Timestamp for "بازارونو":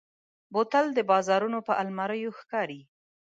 1.11-1.59